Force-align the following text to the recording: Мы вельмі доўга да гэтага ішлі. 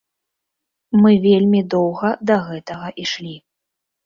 Мы 1.01 1.11
вельмі 1.25 1.61
доўга 1.75 2.09
да 2.31 2.39
гэтага 2.49 2.87
ішлі. 3.05 3.37